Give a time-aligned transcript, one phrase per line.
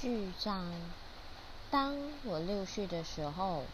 [0.00, 0.70] 序章：
[1.72, 3.64] 当我六岁的时候，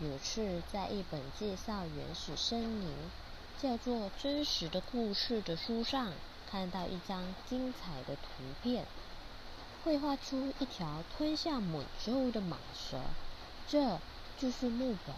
[0.00, 2.90] 有次在一本介绍原始森林、
[3.60, 6.12] 叫做《真实的故事》的书上，
[6.50, 8.22] 看到一张精彩的图
[8.62, 8.86] 片，
[9.84, 12.98] 绘画出一条吞下猛兽的蟒蛇，
[13.68, 13.98] 这
[14.38, 15.14] 就是木本。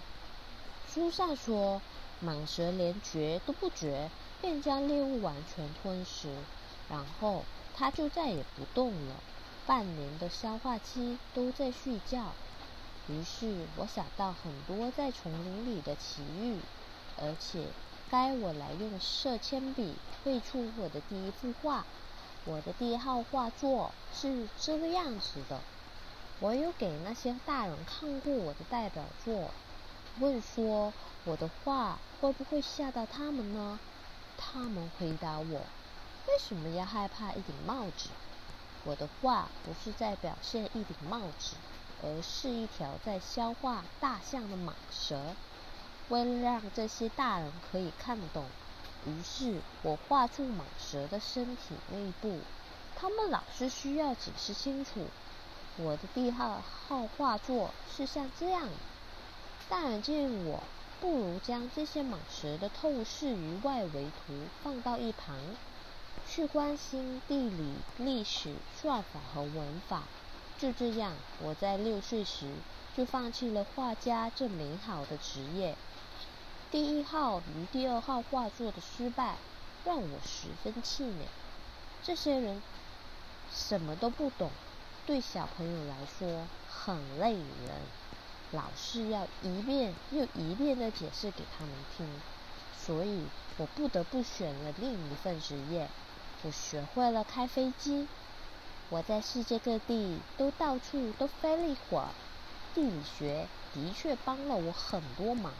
[0.92, 1.80] 书上说，
[2.24, 6.34] 蟒蛇连嚼都不嚼，便将猎物完全吞食，
[6.90, 7.44] 然后
[7.76, 9.14] 它就再也不动了。
[9.68, 12.32] 半年的消化期都在睡觉，
[13.06, 16.56] 于是我想到很多在丛林里的奇遇，
[17.18, 17.66] 而且
[18.10, 19.94] 该我来用色铅笔
[20.24, 21.84] 绘出我的第一幅画。
[22.46, 25.60] 我的第一号画作是这个样子的。
[26.40, 29.50] 我有给那些大人看过我的代表作，
[30.18, 30.94] 问说
[31.26, 33.78] 我的画会不会吓到他们呢？
[34.38, 35.60] 他们回答我：
[36.26, 38.08] 为什么要害怕一顶帽子？
[38.84, 41.56] 我的画不是在表现一顶帽子，
[42.02, 45.34] 而是一条在消化大象的蟒蛇。
[46.08, 48.46] 为了让这些大人可以看懂，
[49.06, 52.38] 于是我画出蟒蛇的身体内部。
[52.96, 55.06] 他们老是需要解释清楚。
[55.76, 58.68] 我的第二号画作是像这样：
[59.68, 60.62] 大人见我，
[61.00, 64.32] 不如将这些蟒蛇的透视与外围图
[64.64, 65.36] 放到一旁。
[66.28, 70.02] 去关心地理、历史、算法和文法。
[70.58, 72.46] 就这样，我在六岁时
[72.96, 75.74] 就放弃了画家这美好的职业。
[76.70, 79.36] 第一号与第二号画作的失败
[79.84, 81.26] 让我十分气馁。
[82.02, 82.62] 这些人
[83.50, 84.50] 什么都不懂，
[85.06, 87.42] 对小朋友来说很累人，
[88.52, 92.06] 老是要一遍又一遍的解释给他们听，
[92.78, 93.24] 所以
[93.56, 95.88] 我不得不选了另一份职业。
[96.44, 98.06] 我学会了开飞机，
[98.90, 102.06] 我在世界各地都到处都飞了一会儿。
[102.74, 105.52] 地理学的确帮了我很多忙，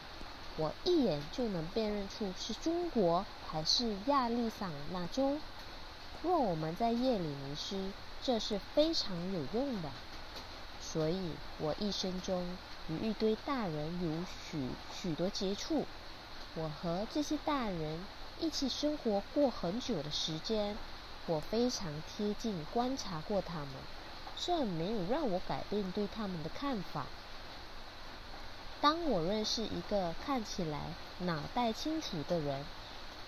[0.57, 5.39] 我一眼就能辨认出是中国还是亚利桑那州。
[6.23, 7.91] 若我们在夜里迷失，
[8.23, 9.91] 这是非常有用的。
[10.81, 12.47] 所以我一生中
[12.89, 15.85] 与一堆大人有许许多接触，
[16.55, 17.99] 我和这些大人。
[18.41, 20.77] 一起生活过很久的时间，
[21.27, 23.69] 我非常贴近观察过他们，
[24.37, 27.07] 这没有让我改变对他们的看法。
[28.81, 30.81] 当我认识一个看起来
[31.19, 32.65] 脑袋清楚的人，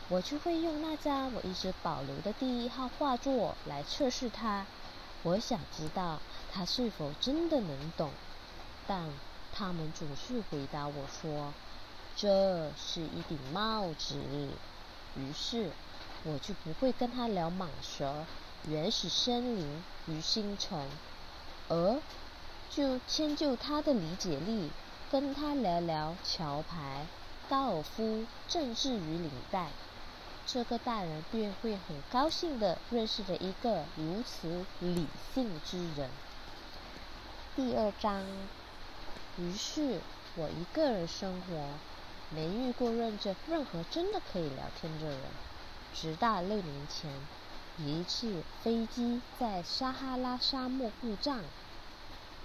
[0.08, 4.64] 我就会用那张我一直保留的第一号画作来测试他。
[5.24, 6.20] 我想知道
[6.52, 8.10] 他是否真的能懂，
[8.86, 9.10] 但
[9.52, 11.52] 他们总是回答我说
[12.16, 14.16] ：“这是一顶帽子。”
[15.16, 15.70] 于是，
[16.24, 18.24] 我就不会跟他聊蟒蛇、
[18.68, 20.86] 原始森林与星辰，
[21.68, 22.00] 而
[22.70, 24.70] 就迁就他的理解力，
[25.10, 27.06] 跟他聊聊桥牌、
[27.48, 29.68] 高尔夫、政治与领带。
[30.46, 36.08] 这个大人便会很高兴的认识了一个如此理性之人。
[37.56, 38.24] 第二章，
[39.38, 40.00] 于是
[40.36, 41.68] 我一个人生活。
[42.32, 45.18] 没遇过认着任何真的可以聊天的人，
[45.94, 47.10] 直到六年前，
[47.78, 51.40] 一次飞机在撒哈拉沙漠故障，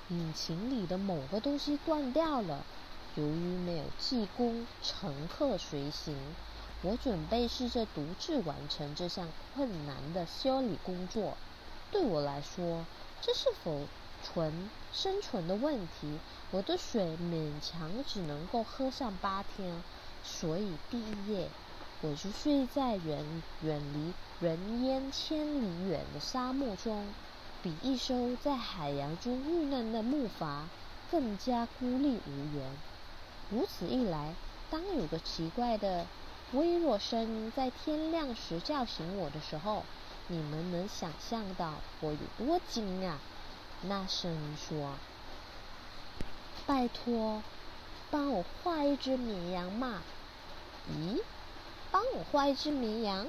[0.10, 2.64] 引擎里的某个东西断掉了。
[3.16, 6.18] 由于没有技工，乘客随行，
[6.82, 11.38] 我准备试着独自完成这项困难的修理工作。
[11.92, 12.86] 对我来说，
[13.22, 13.80] 这是否
[14.26, 16.20] 存生存的问题？
[16.52, 19.84] 我的水勉强只能够喝上八天，
[20.24, 21.48] 所以第一夜
[22.02, 23.24] 我就睡在远
[23.62, 24.14] 远离
[24.46, 27.06] 人烟千里远的沙漠中，
[27.62, 30.64] 比一艘在海洋中遇难的木筏
[31.12, 32.72] 更加孤立无援。
[33.52, 34.34] 如此一来，
[34.72, 36.06] 当有个奇怪的
[36.54, 39.84] 微弱声音在天亮时叫醒我的时候，
[40.28, 43.14] 你们能想象到我有多惊讶？
[43.82, 44.94] 那声音说
[46.66, 47.44] ：“拜托，
[48.10, 50.02] 帮我画一只绵羊嘛！”
[50.90, 51.22] 咦，
[51.92, 53.28] 帮我画一只绵羊？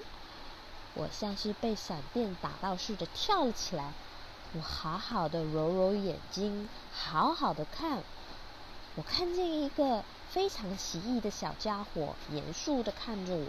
[0.94, 3.92] 我像是被闪电打到似的跳了起来。
[4.54, 8.02] 我好好的揉揉眼睛，好好的看。
[8.94, 13.46] 我看见一个非常奇异的小家伙，严肃的看着我。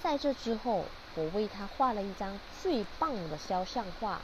[0.00, 0.84] 在这之后，
[1.16, 4.20] 我为他画了一张最棒的肖像画。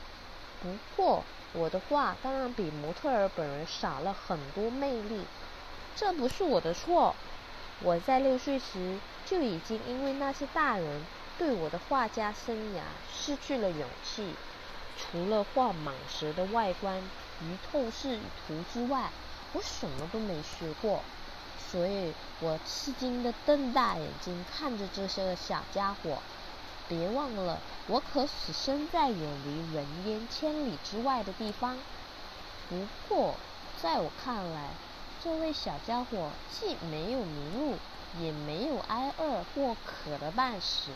[0.62, 5.24] 不过，我的画当然比模特儿本人少了很多魅力。
[5.96, 7.14] 这不是我的错。
[7.82, 11.04] 我在六岁时就已经因为那些大人
[11.38, 12.82] 对我的画家生涯
[13.12, 14.34] 失去了勇气。
[14.98, 16.98] 除了画蟒蛇的外观
[17.42, 19.10] 与透视图之外，
[19.52, 21.00] 我什么都没学过。
[21.70, 26.18] 所以我吃惊的瞪大眼睛看着这些个小家伙。
[26.90, 31.78] 别忘了，我可是身在远离人烟千里之外的地方。
[32.68, 33.36] 不过，
[33.80, 34.70] 在我看来，
[35.22, 37.78] 这位小家伙既没有迷路，
[38.20, 40.90] 也没有挨饿或渴的半死。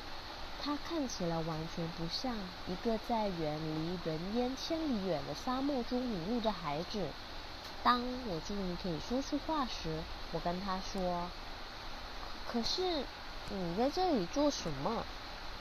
[0.61, 2.35] 他看起来完全不像
[2.67, 7.07] 一个在远离人烟千里远的沙漠中迷路的孩子。
[7.85, 10.03] 当我终于可以说出话时，
[10.33, 11.29] 我跟他说
[12.51, 13.05] ：“可是
[13.51, 15.05] 你在这里做什么？”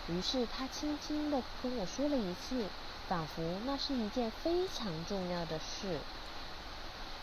[0.08, 2.66] 于是他轻轻地跟我说了一次，
[3.08, 6.00] 仿佛那是一件非常重要的事。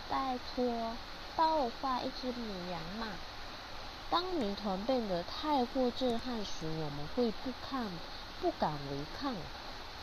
[0.09, 0.97] 拜托，
[1.37, 3.09] 帮我画一只母羊嘛！
[4.11, 7.87] 当谜团变得太过震撼时，我们会不看、
[8.41, 9.35] 不敢违抗。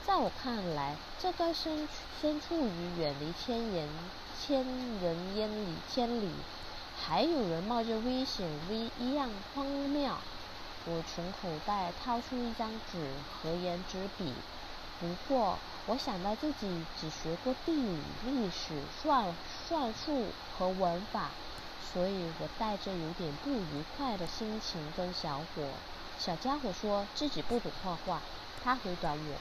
[0.05, 1.89] 在我看来，这该身
[2.21, 3.89] 身处于远离千言。
[4.39, 4.63] 千
[5.01, 6.29] 人烟里千里，
[7.03, 10.13] 还有人冒着危险，危一样荒谬。
[10.87, 14.33] 我从口袋掏出一张纸和圆珠笔。
[14.99, 19.35] 不过，我想到自己只学过地理、历史、算
[19.67, 21.29] 算术和文法，
[21.93, 25.67] 所以我带着有点不愉快的心情跟小伙、
[26.17, 28.21] 小家伙说自己不懂画画。
[28.63, 29.35] 他回答我：“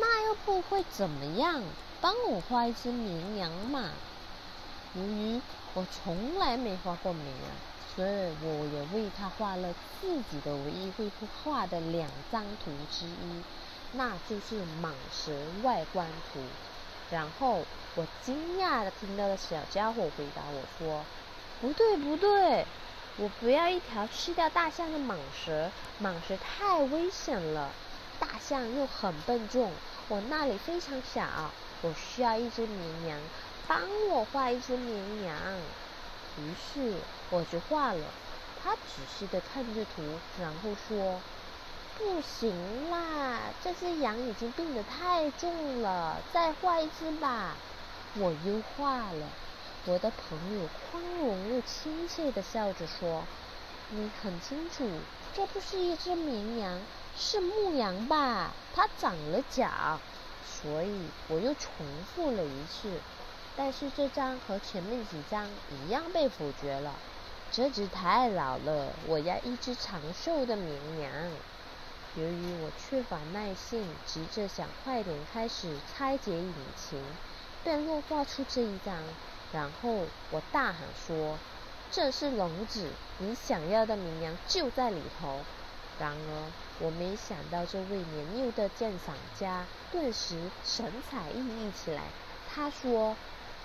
[0.00, 1.62] 那又不会怎么样。”
[1.98, 3.90] 帮我画一只绵羊嘛！
[4.94, 5.40] 由于
[5.72, 7.50] 我从来没画过绵羊，
[7.96, 8.08] 所以
[8.42, 11.10] 我也为他画了自己的唯一会
[11.42, 13.42] 画的两张图之一，
[13.92, 15.32] 那就是蟒蛇
[15.62, 16.40] 外观图。
[17.10, 17.62] 然后
[17.94, 21.04] 我惊讶的听到了小家伙回答我说
[21.62, 22.66] ：“不对不对，
[23.16, 25.70] 我不要一条吃掉大象的蟒蛇，
[26.02, 27.70] 蟒蛇太危险了，
[28.20, 29.72] 大象又很笨重，
[30.08, 31.24] 我那里非常小。”
[31.82, 33.20] 我需要一只绵羊，
[33.68, 33.78] 帮
[34.08, 35.36] 我画一只绵羊。
[36.38, 36.94] 于是
[37.30, 38.04] 我就画了。
[38.62, 40.02] 他仔细的看着图，
[40.40, 41.20] 然后说
[41.96, 47.54] ：“不行啦，这只羊已经病得太重了，再画一只吧。”
[48.18, 49.28] 我又画了。
[49.84, 53.22] 我的朋友宽容又亲切的笑着说
[53.90, 54.88] ：“你很清楚，
[55.32, 56.80] 这不是一只绵羊，
[57.16, 58.50] 是牧羊吧？
[58.74, 60.00] 它长了角。”
[60.44, 61.70] 所以我又重
[62.14, 62.90] 复了一次，
[63.56, 66.94] 但是这张和前面几张一样被否决了。
[67.50, 71.10] 这只太老了，我要一只长寿的绵羊。
[72.16, 77.00] 由于我缺乏耐性，急着想快点开始拆解引擎，
[77.64, 78.94] 便落画出这一张。
[79.52, 80.76] 然后我大喊
[81.06, 81.38] 说
[81.92, 85.40] ：“这是笼子，你想要的绵羊就在里头。”
[85.98, 92.02] 然而，我没想到这位年幼的鉴赏家顿时神采奕奕起来。
[92.52, 93.16] 他说：“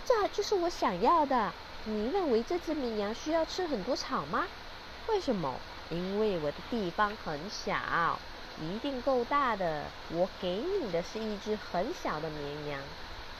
[0.06, 1.51] 这就是我想要的。
[1.86, 4.48] 你认为这只绵羊需要吃很多草吗？
[5.07, 5.53] 为什么？
[5.89, 8.19] 因为我的地方很小，
[8.62, 9.83] 一定够大的。
[10.09, 12.81] 我给你的是一只很小的绵羊，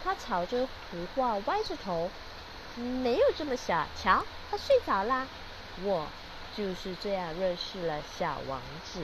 [0.04, 2.10] 它朝着图画歪着头，
[2.75, 3.86] 没有这么小。
[4.02, 5.28] 瞧，它睡着啦。
[5.84, 6.07] 我。”
[6.54, 9.00] 就是这样认识了小王子。